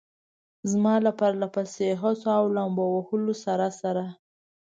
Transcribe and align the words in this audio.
زما 0.71 0.95
له 1.05 1.11
پرله 1.19 1.47
پسې 1.55 1.87
هڅو 2.01 2.29
او 2.39 2.45
لامبو 2.55 2.85
وهلو 2.95 3.33
سره 3.45 3.67
سره. 3.81 4.05